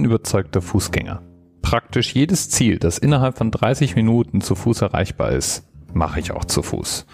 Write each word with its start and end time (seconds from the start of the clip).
bin 0.00 0.06
überzeugter 0.06 0.62
Fußgänger. 0.62 1.20
Praktisch 1.60 2.14
jedes 2.14 2.48
Ziel, 2.48 2.78
das 2.78 2.96
innerhalb 2.96 3.36
von 3.36 3.50
30 3.50 3.96
Minuten 3.96 4.40
zu 4.40 4.54
Fuß 4.54 4.80
erreichbar 4.80 5.32
ist, 5.32 5.64
mache 5.92 6.20
ich 6.20 6.32
auch 6.32 6.46
zu 6.46 6.62
Fuß. 6.62 7.04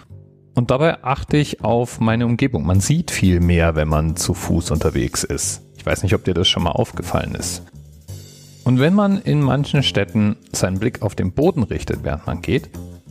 Und 0.55 0.71
dabei 0.71 1.03
achte 1.03 1.35
ich 1.35 1.65
auf 1.65 1.99
meine 1.99 2.25
Umgebung. 2.25 2.65
Man 2.65 2.79
sieht 2.79 3.11
viel 3.11 3.41
mehr, 3.41 3.75
wenn 3.75 3.89
man 3.89 4.15
zu 4.15 4.33
Fuß 4.33 4.71
unterwegs 4.71 5.25
ist. 5.25 5.63
Ich 5.75 5.85
weiß 5.85 6.01
nicht, 6.01 6.15
ob 6.15 6.23
dir 6.23 6.33
das 6.33 6.47
schon 6.47 6.63
mal 6.63 6.71
aufgefallen 6.71 7.35
ist. 7.35 7.63
Und 8.63 8.79
wenn 8.79 8.93
man 8.93 9.21
in 9.21 9.41
manchen 9.41 9.83
Städten 9.83 10.37
seinen 10.53 10.79
Blick 10.79 11.01
auf 11.01 11.13
den 11.13 11.33
Boden 11.33 11.63
richtet, 11.63 12.05
während 12.05 12.25
man 12.25 12.41
geht, 12.41 12.69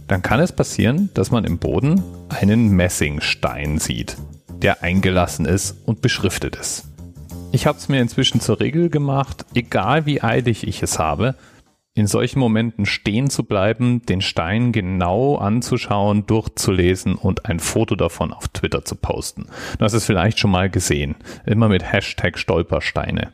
dann 0.08 0.22
kann 0.22 0.40
es 0.40 0.52
passieren, 0.52 1.10
dass 1.12 1.30
man 1.30 1.44
im 1.44 1.58
Boden 1.58 2.02
einen 2.30 2.68
Messingstein 2.70 3.78
sieht, 3.78 4.16
der 4.62 4.82
eingelassen 4.82 5.44
ist 5.44 5.76
und 5.84 6.00
beschriftet 6.00 6.56
ist. 6.56 6.95
Ich 7.52 7.66
habe 7.66 7.78
es 7.78 7.88
mir 7.88 8.00
inzwischen 8.00 8.40
zur 8.40 8.60
Regel 8.60 8.90
gemacht, 8.90 9.46
egal 9.54 10.04
wie 10.06 10.22
eilig 10.22 10.66
ich 10.66 10.82
es 10.82 10.98
habe, 10.98 11.36
in 11.94 12.06
solchen 12.06 12.38
Momenten 12.38 12.84
stehen 12.84 13.30
zu 13.30 13.44
bleiben, 13.44 14.02
den 14.02 14.20
Stein 14.20 14.70
genau 14.70 15.36
anzuschauen, 15.36 16.26
durchzulesen 16.26 17.14
und 17.14 17.46
ein 17.46 17.58
Foto 17.58 17.96
davon 17.96 18.32
auf 18.32 18.48
Twitter 18.48 18.84
zu 18.84 18.96
posten. 18.96 19.46
Du 19.78 19.84
hast 19.84 19.94
es 19.94 20.04
vielleicht 20.04 20.38
schon 20.38 20.50
mal 20.50 20.68
gesehen. 20.68 21.16
Immer 21.46 21.70
mit 21.70 21.90
Hashtag 21.90 22.38
Stolpersteine. 22.38 23.32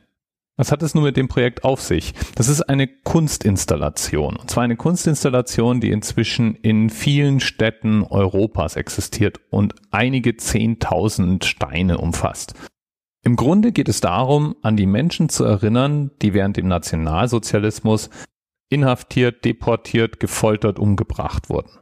Was 0.56 0.70
hat 0.70 0.82
es 0.82 0.94
nun 0.94 1.02
mit 1.02 1.16
dem 1.16 1.26
Projekt 1.26 1.64
auf 1.64 1.80
sich? 1.80 2.14
Das 2.36 2.48
ist 2.48 2.62
eine 2.62 2.86
Kunstinstallation. 2.86 4.36
Und 4.36 4.48
zwar 4.48 4.62
eine 4.62 4.76
Kunstinstallation, 4.76 5.80
die 5.80 5.90
inzwischen 5.90 6.54
in 6.54 6.88
vielen 6.88 7.40
Städten 7.40 8.04
Europas 8.04 8.76
existiert 8.76 9.40
und 9.50 9.74
einige 9.90 10.36
Zehntausend 10.36 11.44
Steine 11.46 11.98
umfasst. 11.98 12.54
Im 13.24 13.36
Grunde 13.36 13.70
geht 13.70 13.88
es 13.88 14.00
darum, 14.00 14.56
an 14.62 14.76
die 14.76 14.86
Menschen 14.86 15.28
zu 15.28 15.44
erinnern, 15.44 16.10
die 16.22 16.34
während 16.34 16.56
dem 16.56 16.66
Nationalsozialismus 16.66 18.10
inhaftiert, 18.68 19.44
deportiert, 19.44 20.18
gefoltert, 20.18 20.78
umgebracht 20.78 21.48
wurden. 21.48 21.78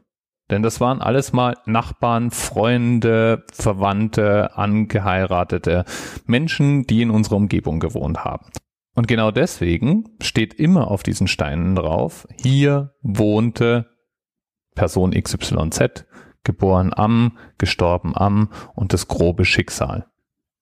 Denn 0.51 0.63
das 0.63 0.81
waren 0.81 1.01
alles 1.01 1.33
mal 1.33 1.57
Nachbarn, 1.65 2.31
Freunde, 2.31 3.45
Verwandte, 3.53 4.57
Angeheiratete, 4.57 5.85
Menschen, 6.27 6.87
die 6.87 7.03
in 7.03 7.11
unserer 7.11 7.37
Umgebung 7.37 7.79
gewohnt 7.79 8.25
haben. 8.25 8.47
Und 8.95 9.07
genau 9.07 9.31
deswegen 9.31 10.17
steht 10.21 10.53
immer 10.53 10.91
auf 10.91 11.05
diesen 11.05 11.29
Steinen 11.29 11.77
drauf, 11.77 12.27
hier 12.43 12.95
wohnte 13.01 13.87
Person 14.75 15.13
XYZ, 15.13 16.05
geboren 16.43 16.93
am, 16.95 17.39
gestorben 17.57 18.17
am 18.17 18.51
und 18.75 18.93
das 18.93 19.07
grobe 19.07 19.45
Schicksal. 19.45 20.10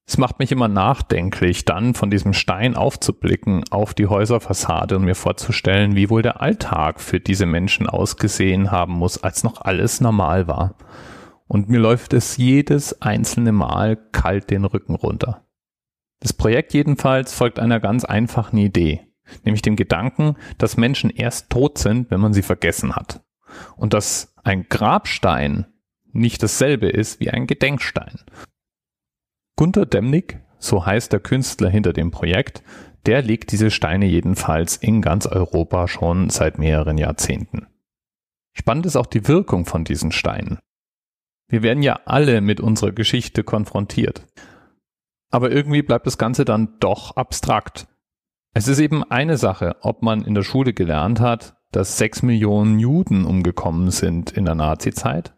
Es 0.09 0.17
macht 0.17 0.39
mich 0.39 0.51
immer 0.51 0.67
nachdenklich, 0.67 1.65
dann 1.65 1.93
von 1.93 2.09
diesem 2.09 2.33
Stein 2.33 2.75
aufzublicken 2.75 3.63
auf 3.69 3.93
die 3.93 4.07
Häuserfassade 4.07 4.95
und 4.95 5.05
mir 5.05 5.13
vorzustellen, 5.13 5.95
wie 5.95 6.09
wohl 6.09 6.23
der 6.23 6.41
Alltag 6.41 6.99
für 6.99 7.19
diese 7.19 7.45
Menschen 7.45 7.85
ausgesehen 7.85 8.71
haben 8.71 8.93
muss, 8.93 9.21
als 9.21 9.43
noch 9.43 9.61
alles 9.61 10.01
normal 10.01 10.47
war. 10.47 10.73
Und 11.47 11.69
mir 11.69 11.79
läuft 11.79 12.13
es 12.13 12.37
jedes 12.37 13.03
einzelne 13.03 13.51
Mal 13.51 13.97
kalt 14.11 14.49
den 14.49 14.65
Rücken 14.65 14.95
runter. 14.95 15.45
Das 16.21 16.33
Projekt 16.33 16.73
jedenfalls 16.73 17.31
folgt 17.31 17.59
einer 17.59 17.79
ganz 17.79 18.03
einfachen 18.03 18.57
Idee, 18.57 19.01
nämlich 19.43 19.61
dem 19.61 19.75
Gedanken, 19.75 20.37
dass 20.57 20.75
Menschen 20.75 21.11
erst 21.11 21.51
tot 21.51 21.77
sind, 21.77 22.09
wenn 22.09 22.19
man 22.19 22.33
sie 22.33 22.41
vergessen 22.41 22.95
hat. 22.95 23.21
Und 23.75 23.93
dass 23.93 24.33
ein 24.43 24.65
Grabstein 24.69 25.67
nicht 26.11 26.41
dasselbe 26.41 26.89
ist 26.89 27.19
wie 27.19 27.29
ein 27.29 27.45
Gedenkstein. 27.45 28.21
Gunter 29.59 29.85
Demnig, 29.85 30.39
so 30.57 30.85
heißt 30.85 31.11
der 31.11 31.19
Künstler 31.19 31.69
hinter 31.69 31.91
dem 31.91 32.11
Projekt, 32.11 32.63
der 33.05 33.21
legt 33.21 33.51
diese 33.51 33.71
Steine 33.71 34.05
jedenfalls 34.05 34.77
in 34.77 35.01
ganz 35.01 35.25
Europa 35.27 35.89
schon 35.89 36.29
seit 36.29 36.57
mehreren 36.57 36.97
Jahrzehnten. 36.97 37.67
Spannend 38.53 38.85
ist 38.85 38.95
auch 38.95 39.05
die 39.05 39.27
Wirkung 39.27 39.65
von 39.65 39.83
diesen 39.83 40.13
Steinen. 40.13 40.59
Wir 41.49 41.61
werden 41.61 41.83
ja 41.83 41.99
alle 42.05 42.39
mit 42.39 42.61
unserer 42.61 42.93
Geschichte 42.93 43.43
konfrontiert. 43.43 44.25
Aber 45.29 45.51
irgendwie 45.51 45.81
bleibt 45.81 46.07
das 46.07 46.17
Ganze 46.17 46.45
dann 46.45 46.77
doch 46.79 47.17
abstrakt. 47.17 47.89
Es 48.53 48.69
ist 48.69 48.79
eben 48.79 49.03
eine 49.03 49.35
Sache, 49.35 49.75
ob 49.81 50.01
man 50.03 50.23
in 50.23 50.35
der 50.35 50.43
Schule 50.43 50.71
gelernt 50.71 51.19
hat, 51.19 51.57
dass 51.73 51.97
sechs 51.97 52.23
Millionen 52.23 52.79
Juden 52.79 53.25
umgekommen 53.25 53.91
sind 53.91 54.31
in 54.31 54.45
der 54.45 54.55
Nazizeit 54.55 55.35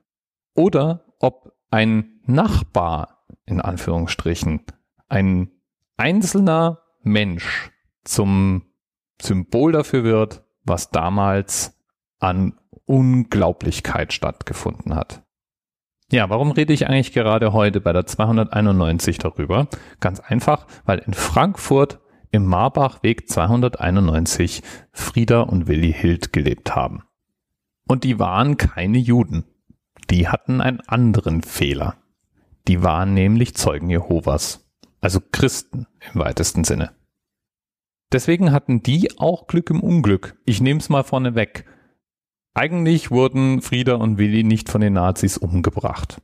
oder 0.53 1.07
ob 1.17 1.53
ein 1.71 2.19
Nachbar 2.27 3.20
in 3.51 3.61
Anführungsstrichen, 3.61 4.61
ein 5.07 5.51
einzelner 5.97 6.79
Mensch 7.03 7.71
zum 8.03 8.63
Symbol 9.21 9.71
dafür 9.71 10.03
wird, 10.03 10.43
was 10.63 10.89
damals 10.89 11.77
an 12.19 12.53
Unglaublichkeit 12.85 14.13
stattgefunden 14.13 14.95
hat. 14.95 15.23
Ja, 16.11 16.29
warum 16.29 16.51
rede 16.51 16.73
ich 16.73 16.87
eigentlich 16.87 17.13
gerade 17.13 17.53
heute 17.53 17.79
bei 17.79 17.93
der 17.93 18.05
291 18.05 19.17
darüber? 19.17 19.67
Ganz 19.99 20.19
einfach, 20.19 20.67
weil 20.85 20.99
in 20.99 21.13
Frankfurt 21.13 21.99
im 22.31 22.45
Marbachweg 22.45 23.29
291 23.29 24.61
Frieda 24.91 25.41
und 25.41 25.67
Willi 25.67 25.93
Hild 25.93 26.33
gelebt 26.33 26.75
haben. 26.75 27.03
Und 27.87 28.03
die 28.03 28.19
waren 28.19 28.57
keine 28.57 28.97
Juden. 28.97 29.45
Die 30.09 30.27
hatten 30.27 30.61
einen 30.61 30.81
anderen 30.81 31.43
Fehler. 31.43 31.95
Die 32.67 32.83
waren 32.83 33.13
nämlich 33.13 33.55
Zeugen 33.55 33.89
Jehovas, 33.89 34.67
also 34.99 35.19
Christen 35.31 35.87
im 36.13 36.21
weitesten 36.21 36.63
Sinne. 36.63 36.91
Deswegen 38.11 38.51
hatten 38.51 38.83
die 38.83 39.17
auch 39.17 39.47
Glück 39.47 39.69
im 39.69 39.81
Unglück. 39.81 40.37
Ich 40.45 40.61
nehme 40.61 40.79
es 40.79 40.89
mal 40.89 41.03
vorne 41.03 41.35
weg. 41.35 41.65
Eigentlich 42.53 43.09
wurden 43.09 43.61
Frieda 43.61 43.95
und 43.95 44.17
Willi 44.17 44.43
nicht 44.43 44.69
von 44.69 44.81
den 44.81 44.93
Nazis 44.93 45.37
umgebracht. 45.37 46.21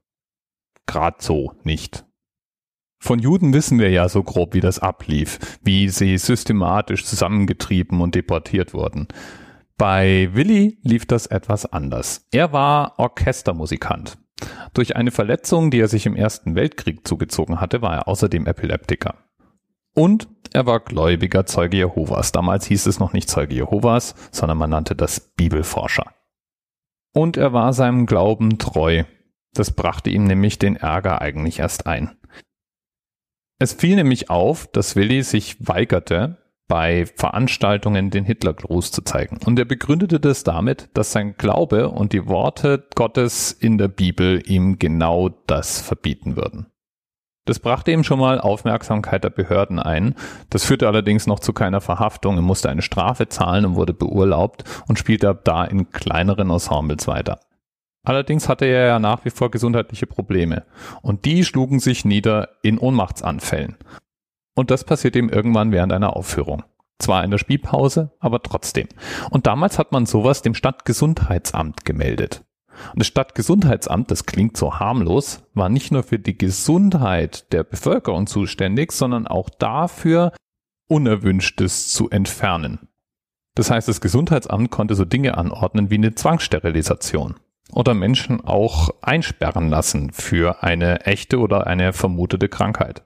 Grad 0.86 1.22
so 1.22 1.54
nicht. 1.64 2.06
Von 3.00 3.20
Juden 3.20 3.54
wissen 3.54 3.80
wir 3.80 3.90
ja 3.90 4.10
so 4.10 4.24
grob, 4.24 4.54
wie 4.54 4.60
das 4.60 4.80
ablief, 4.80 5.40
wie 5.62 5.88
sie 5.90 6.18
systematisch 6.18 7.06
zusammengetrieben 7.06 8.02
und 8.02 8.16
deportiert 8.16 8.74
wurden. 8.74 9.08
Bei 9.78 10.30
Willi 10.34 10.80
lief 10.82 11.06
das 11.06 11.28
etwas 11.28 11.66
anders. 11.72 12.28
Er 12.32 12.52
war 12.52 12.98
Orchestermusikant. 12.98 14.18
Durch 14.78 14.96
eine 14.96 15.10
Verletzung, 15.10 15.72
die 15.72 15.80
er 15.80 15.88
sich 15.88 16.06
im 16.06 16.16
Ersten 16.16 16.54
Weltkrieg 16.54 17.08
zugezogen 17.08 17.60
hatte, 17.60 17.82
war 17.82 17.96
er 17.96 18.08
außerdem 18.08 18.46
Epileptiker. 18.46 19.16
Und 19.96 20.28
er 20.54 20.68
war 20.68 20.82
gläubiger 20.82 21.48
Zeuge 21.48 21.78
Jehovas. 21.78 22.32
Damals 22.32 22.68
hieß 22.68 22.86
es 22.86 23.00
noch 23.00 23.12
nicht 23.12 23.28
Zeuge 23.28 23.56
Jehovas, 23.56 24.14
sondern 24.30 24.60
man 24.60 24.70
nannte 24.70 24.96
das 24.96 25.20
Bibelforscher. 25.20 26.14
Und 27.12 27.38
er 27.38 27.54
war 27.54 27.74
seinem 27.74 28.06
Glauben 28.06 28.60
treu. 28.60 29.06
Das 29.56 29.72
brachte 29.72 30.12
ihm 30.12 30.26
nämlich 30.26 30.60
den 30.60 30.76
Ärger 30.76 31.22
eigentlich 31.22 31.58
erst 31.58 31.88
ein. 31.88 32.16
Es 33.58 33.74
fiel 33.74 33.96
nämlich 33.96 34.30
auf, 34.30 34.68
dass 34.68 34.96
Willi 34.96 35.24
sich 35.24 35.68
weigerte, 35.68 36.38
bei 36.68 37.06
Veranstaltungen 37.06 38.10
den 38.10 38.26
Hitlergruß 38.26 38.92
zu 38.92 39.02
zeigen. 39.02 39.40
Und 39.46 39.58
er 39.58 39.66
begründete 39.66 40.20
das 40.20 40.44
damit, 40.44 40.90
dass 40.94 41.12
sein 41.12 41.36
Glaube 41.38 41.90
und 41.90 42.14
die 42.14 42.28
Worte 42.28 42.86
Gottes 42.96 43.52
in 43.52 43.78
der 43.78 43.88
Bibel 43.88 44.42
ihm 44.46 44.78
genau 44.78 45.30
das 45.48 45.82
verbieten 45.82 46.36
würden. 46.36 46.68
Das 47.46 47.60
brachte 47.60 47.92
ihm 47.92 48.04
schon 48.04 48.20
mal 48.20 48.42
Aufmerksamkeit 48.42 49.24
der 49.24 49.30
Behörden 49.30 49.80
ein. 49.80 50.16
Das 50.50 50.66
führte 50.66 50.88
allerdings 50.88 51.28
noch 51.28 51.40
zu 51.40 51.54
keiner 51.54 51.80
Verhaftung. 51.80 52.36
Er 52.36 52.42
musste 52.42 52.70
eine 52.70 52.82
Strafe 52.82 53.30
zahlen 53.30 53.66
und 53.66 53.76
wurde 53.76 53.94
beurlaubt 53.94 54.66
und 54.90 55.00
spielte 55.00 55.30
ab 55.30 55.46
da 55.46 55.64
in 55.64 55.90
kleineren 55.90 56.50
Ensembles 56.50 57.08
weiter. 57.08 57.40
Allerdings 58.04 58.50
hatte 58.50 58.66
er 58.66 58.88
ja 58.88 59.00
nach 59.00 59.24
wie 59.24 59.30
vor 59.30 59.50
gesundheitliche 59.50 60.08
Probleme 60.08 60.66
und 61.02 61.24
die 61.26 61.46
schlugen 61.46 61.80
sich 61.80 62.04
nieder 62.04 62.50
in 62.64 62.80
Ohnmachtsanfällen. 62.80 63.78
Und 64.58 64.72
das 64.72 64.84
passiert 64.84 65.16
ihm 65.16 65.30
irgendwann 65.30 65.72
während 65.72 65.94
einer 65.94 66.16
Aufführung. 66.16 66.64
Zwar 66.98 67.24
in 67.24 67.30
der 67.30 67.38
Spielpause, 67.38 68.14
aber 68.20 68.42
trotzdem. 68.42 68.88
Und 69.30 69.46
damals 69.46 69.78
hat 69.78 69.92
man 69.92 70.08
sowas 70.08 70.42
dem 70.42 70.56
Stadtgesundheitsamt 70.56 71.86
gemeldet. 71.86 72.44
Und 72.94 73.00
das 73.00 73.06
Stadtgesundheitsamt, 73.06 74.10
das 74.10 74.26
klingt 74.26 74.58
so 74.58 74.80
harmlos, 74.80 75.44
war 75.54 75.70
nicht 75.70 75.92
nur 75.92 76.02
für 76.02 76.18
die 76.18 76.40
Gesundheit 76.40 77.54
der 77.54 77.64
Bevölkerung 77.64 78.26
zuständig, 78.26 78.94
sondern 78.94 79.28
auch 79.28 79.52
dafür, 79.52 80.34
Unerwünschtes 80.88 81.90
zu 81.90 82.10
entfernen. 82.10 82.88
Das 83.54 83.70
heißt, 83.70 83.88
das 83.88 84.02
Gesundheitsamt 84.02 84.72
konnte 84.72 84.96
so 84.96 85.06
Dinge 85.06 85.38
anordnen 85.38 85.92
wie 85.92 85.96
eine 85.96 86.16
Zwangssterilisation 86.16 87.36
oder 87.74 87.94
Menschen 87.94 88.44
auch 88.44 88.90
einsperren 89.04 89.70
lassen 89.70 90.12
für 90.14 90.64
eine 90.64 91.02
echte 91.02 91.38
oder 91.38 91.68
eine 91.68 91.94
vermutete 91.94 92.50
Krankheit. 92.50 93.04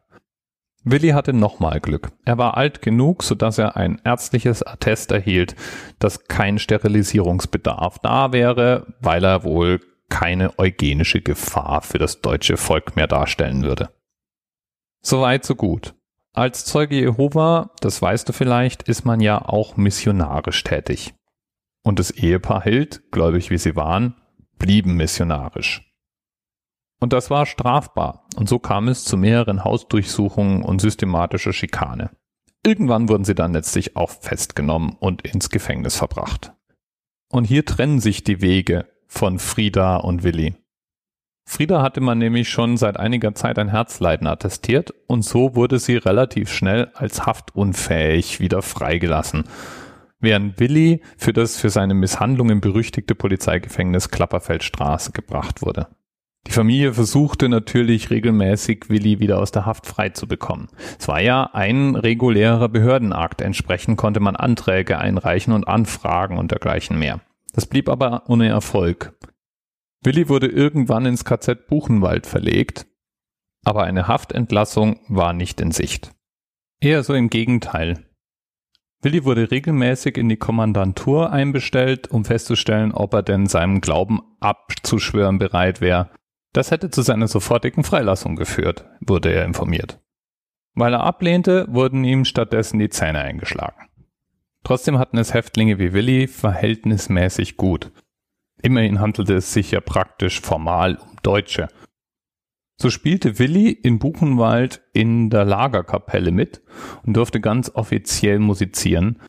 Willi 0.83 1.09
hatte 1.09 1.33
nochmal 1.33 1.79
Glück. 1.79 2.11
Er 2.25 2.37
war 2.37 2.57
alt 2.57 2.81
genug, 2.81 3.23
sodass 3.23 3.57
er 3.59 3.77
ein 3.77 4.01
ärztliches 4.03 4.63
Attest 4.63 5.11
erhielt, 5.11 5.55
dass 5.99 6.25
kein 6.25 6.57
Sterilisierungsbedarf 6.57 7.99
da 7.99 8.31
wäre, 8.33 8.87
weil 8.99 9.23
er 9.23 9.43
wohl 9.43 9.79
keine 10.09 10.57
eugenische 10.57 11.21
Gefahr 11.21 11.81
für 11.81 11.99
das 11.99 12.21
deutsche 12.21 12.57
Volk 12.57 12.95
mehr 12.95 13.07
darstellen 13.07 13.63
würde. 13.63 13.89
Soweit, 15.01 15.45
so 15.45 15.55
gut. 15.55 15.93
Als 16.33 16.65
Zeuge 16.65 16.95
Jehova, 16.95 17.71
das 17.81 18.01
weißt 18.01 18.27
du 18.27 18.33
vielleicht, 18.33 18.83
ist 18.83 19.05
man 19.05 19.19
ja 19.19 19.43
auch 19.43 19.77
missionarisch 19.77 20.63
tätig. 20.63 21.13
Und 21.83 21.99
das 21.99 22.11
Ehepaar 22.11 22.63
Hild, 22.63 23.03
gläubig 23.11 23.49
wie 23.49 23.57
sie 23.57 23.75
waren, 23.75 24.15
blieben 24.57 24.95
missionarisch. 24.95 25.90
Und 27.01 27.13
das 27.13 27.31
war 27.31 27.45
strafbar. 27.47 28.27
Und 28.35 28.47
so 28.47 28.59
kam 28.59 28.87
es 28.87 29.03
zu 29.03 29.17
mehreren 29.17 29.65
Hausdurchsuchungen 29.65 30.61
und 30.63 30.79
systematischer 30.79 31.51
Schikane. 31.51 32.11
Irgendwann 32.63 33.09
wurden 33.09 33.23
sie 33.23 33.33
dann 33.33 33.53
letztlich 33.53 33.97
auch 33.97 34.11
festgenommen 34.11 34.95
und 34.99 35.23
ins 35.23 35.49
Gefängnis 35.49 35.97
verbracht. 35.97 36.53
Und 37.27 37.45
hier 37.45 37.65
trennen 37.65 37.99
sich 37.99 38.23
die 38.23 38.41
Wege 38.41 38.87
von 39.07 39.39
Frieda 39.39 39.97
und 39.97 40.23
Willi. 40.23 40.55
Frieda 41.43 41.81
hatte 41.81 42.01
man 42.01 42.19
nämlich 42.19 42.49
schon 42.49 42.77
seit 42.77 42.97
einiger 42.97 43.33
Zeit 43.33 43.57
ein 43.57 43.69
Herzleiden 43.69 44.27
attestiert 44.27 44.93
und 45.07 45.23
so 45.23 45.55
wurde 45.55 45.79
sie 45.79 45.97
relativ 45.97 46.53
schnell 46.53 46.91
als 46.93 47.25
haftunfähig 47.25 48.39
wieder 48.39 48.61
freigelassen, 48.61 49.45
während 50.19 50.59
Willi 50.59 51.01
für 51.17 51.33
das 51.33 51.57
für 51.57 51.71
seine 51.71 51.95
Misshandlungen 51.95 52.61
berüchtigte 52.61 53.15
Polizeigefängnis 53.15 54.11
Klapperfeldstraße 54.11 55.13
gebracht 55.13 55.63
wurde. 55.63 55.87
Die 56.47 56.51
Familie 56.51 56.93
versuchte 56.93 57.49
natürlich 57.49 58.09
regelmäßig, 58.09 58.89
Willi 58.89 59.19
wieder 59.19 59.39
aus 59.39 59.51
der 59.51 59.65
Haft 59.65 59.85
frei 59.85 60.09
zu 60.09 60.27
bekommen. 60.27 60.67
Es 60.99 61.07
war 61.07 61.21
ja 61.21 61.43
ein 61.53 61.95
regulärer 61.95 62.67
Behördenakt, 62.67 63.41
entsprechend 63.41 63.97
konnte 63.97 64.19
man 64.19 64.35
Anträge 64.35 64.97
einreichen 64.97 65.53
und 65.53 65.67
Anfragen 65.67 66.37
und 66.37 66.51
dergleichen 66.51 66.97
mehr. 66.97 67.21
Das 67.53 67.67
blieb 67.67 67.89
aber 67.89 68.23
ohne 68.27 68.49
Erfolg. 68.49 69.13
Willi 70.03 70.29
wurde 70.29 70.47
irgendwann 70.47 71.05
ins 71.05 71.25
KZ 71.25 71.67
Buchenwald 71.67 72.25
verlegt, 72.25 72.87
aber 73.63 73.83
eine 73.83 74.07
Haftentlassung 74.07 74.99
war 75.07 75.33
nicht 75.33 75.61
in 75.61 75.71
Sicht. 75.71 76.11
Eher 76.79 77.03
so 77.03 77.13
im 77.13 77.29
Gegenteil. 77.29 78.03
Willi 79.03 79.23
wurde 79.25 79.51
regelmäßig 79.51 80.17
in 80.17 80.27
die 80.27 80.37
Kommandantur 80.37 81.31
einbestellt, 81.31 82.09
um 82.09 82.25
festzustellen, 82.25 82.91
ob 82.91 83.13
er 83.13 83.23
denn 83.23 83.45
seinem 83.45 83.79
Glauben 83.79 84.21
abzuschwören 84.39 85.37
bereit 85.37 85.81
wäre 85.81 86.09
das 86.53 86.71
hätte 86.71 86.89
zu 86.89 87.01
seiner 87.01 87.27
sofortigen 87.27 87.83
Freilassung 87.83 88.35
geführt, 88.35 88.85
wurde 88.99 89.31
er 89.31 89.45
informiert. 89.45 89.99
Weil 90.73 90.93
er 90.93 91.03
ablehnte, 91.03 91.65
wurden 91.69 92.03
ihm 92.03 92.25
stattdessen 92.25 92.79
die 92.79 92.89
Zähne 92.89 93.19
eingeschlagen. 93.19 93.87
Trotzdem 94.63 94.99
hatten 94.99 95.17
es 95.17 95.33
Häftlinge 95.33 95.79
wie 95.79 95.93
Willi 95.93 96.27
verhältnismäßig 96.27 97.57
gut. 97.57 97.91
Immerhin 98.61 98.99
handelte 98.99 99.35
es 99.35 99.53
sich 99.53 99.71
ja 99.71 99.81
praktisch 99.81 100.39
formal 100.39 100.97
um 100.97 101.17
Deutsche. 101.23 101.67
So 102.77 102.89
spielte 102.89 103.39
Willi 103.39 103.69
in 103.71 103.99
Buchenwald 103.99 104.81
in 104.93 105.29
der 105.29 105.45
Lagerkapelle 105.45 106.31
mit 106.31 106.61
und 107.03 107.15
durfte 107.15 107.39
ganz 107.39 107.69
offiziell 107.73 108.39
musizieren. 108.39 109.21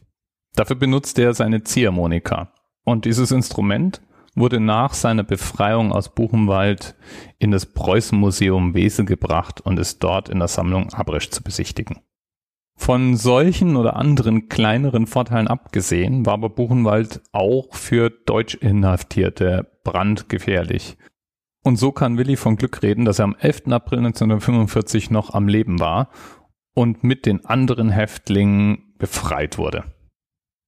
Dafür 0.55 0.77
benutzte 0.77 1.23
er 1.23 1.35
seine 1.35 1.63
Ziehharmonika. 1.63 2.53
Und 2.85 3.05
dieses 3.05 3.31
Instrument 3.31 4.03
wurde 4.35 4.61
nach 4.61 4.95
seiner 4.95 5.25
Befreiung 5.25 5.93
aus 5.93 6.15
Buchenwald 6.15 6.95
in 7.39 7.51
das 7.51 7.67
Preußenmuseum 7.67 8.75
Wesel 8.75 9.05
gebracht 9.05 9.61
und 9.61 9.79
ist 9.79 10.03
dort 10.03 10.29
in 10.29 10.39
der 10.39 10.49
Sammlung 10.49 10.93
Abresch 10.93 11.31
zu 11.31 11.43
besichtigen. 11.43 12.01
Von 12.77 13.17
solchen 13.17 13.77
oder 13.77 13.97
anderen 13.97 14.49
kleineren 14.49 15.07
Vorteilen 15.07 15.47
abgesehen, 15.47 16.27
war 16.27 16.35
aber 16.35 16.49
Buchenwald 16.49 17.21
auch 17.33 17.75
für 17.75 18.11
Deutsch-Inhaftierte 18.11 19.71
brandgefährlich. 19.85 20.97
Und 21.63 21.77
so 21.77 21.93
kann 21.93 22.19
Willi 22.19 22.37
von 22.37 22.57
Glück 22.57 22.83
reden, 22.83 23.05
dass 23.05 23.21
er 23.21 23.27
am 23.27 23.37
11. 23.39 23.69
April 23.69 23.99
1945 23.99 25.11
noch 25.11 25.33
am 25.33 25.47
Leben 25.47 25.79
war 25.79 26.09
und 26.75 27.05
mit 27.05 27.27
den 27.27 27.45
anderen 27.45 27.91
Häftlingen 27.91 28.95
befreit 28.99 29.59
wurde. 29.59 29.85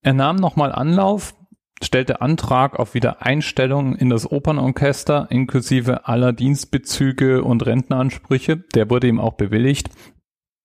Er 0.03 0.13
nahm 0.13 0.37
nochmal 0.37 0.71
Anlauf, 0.71 1.35
stellte 1.83 2.21
Antrag 2.21 2.79
auf 2.79 2.95
Wiedereinstellung 2.95 3.97
in 3.97 4.11
das 4.11 4.31
Opernorchester 4.31 5.27
inklusive 5.31 6.07
aller 6.07 6.33
Dienstbezüge 6.33 7.43
und 7.43 7.67
Rentenansprüche. 7.67 8.57
Der 8.75 8.91
wurde 8.91 9.09
ihm 9.09 9.21
auch 9.21 9.35
bewilligt. 9.35 9.91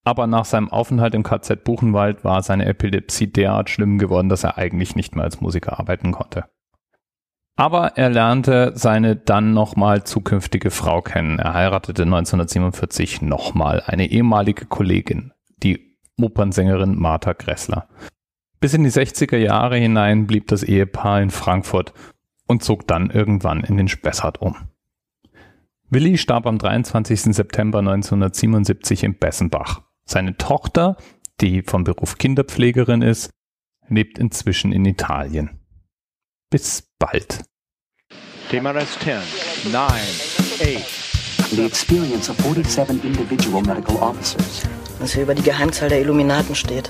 Aber 0.06 0.28
nach 0.28 0.46
seinem 0.46 0.70
Aufenthalt 0.70 1.14
im 1.14 1.24
KZ 1.24 1.64
Buchenwald 1.64 2.24
war 2.24 2.42
seine 2.42 2.66
Epilepsie 2.66 3.32
derart 3.32 3.70
schlimm 3.70 3.98
geworden, 3.98 4.30
dass 4.30 4.44
er 4.44 4.58
eigentlich 4.58 4.96
nicht 4.96 5.16
mehr 5.16 5.26
als 5.26 5.42
Musiker 5.42 5.80
arbeiten 5.80 6.12
konnte. 6.12 6.46
Aber 7.56 7.98
er 7.98 8.10
lernte 8.10 8.72
seine 8.76 9.18
dann 9.18 9.54
nochmal 9.54 10.06
zukünftige 10.06 10.72
Frau 10.72 11.02
kennen. 11.02 11.40
Er 11.40 11.54
heiratete 11.54 12.04
1947 12.04 13.22
nochmal 13.22 13.84
eine 13.86 14.10
ehemalige 14.10 14.66
Kollegin, 14.66 15.34
die 15.58 15.98
Opernsängerin 16.18 16.98
Martha 16.98 17.34
Gressler. 17.34 17.90
Bis 18.60 18.74
in 18.74 18.84
die 18.84 18.92
60er 18.92 19.38
Jahre 19.38 19.78
hinein 19.78 20.28
blieb 20.28 20.48
das 20.48 20.64
Ehepaar 20.64 21.22
in 21.22 21.30
Frankfurt 21.30 21.94
und 22.46 22.64
zog 22.64 22.88
dann 22.88 23.10
irgendwann 23.10 23.64
in 23.64 23.78
den 23.78 23.88
Spessart 23.88 24.42
um. 24.42 24.56
Willi 25.90 26.18
starb 26.18 26.46
am 26.46 26.58
23. 26.58 27.22
September 27.36 27.80
1977 27.80 29.04
in 29.04 29.18
Bessenbach. 29.18 29.82
Seine 30.06 30.38
Tochter, 30.38 30.98
die 31.42 31.62
vom 31.62 31.84
Beruf 31.84 32.18
Kinderpflegerin 32.18 33.02
ist, 33.02 33.32
lebt 33.88 34.20
inzwischen 34.20 34.72
in 34.72 34.86
Italien. 34.86 35.60
Bis 36.52 36.84
bald. 37.00 37.44
TMRS 38.50 39.00
10, 39.00 39.72
9, 39.72 39.84
8. 39.84 41.10
The 41.52 41.66
experience 41.66 42.30
of 42.30 42.38
47 42.38 43.04
individual 43.04 43.64
medical 43.64 43.96
officers. 43.98 44.68
Was 45.00 45.14
hier 45.14 45.24
über 45.24 45.34
die 45.34 45.42
Geheimzahl 45.42 45.90
der 45.90 46.02
Illuminaten 46.02 46.54
steht. 46.54 46.90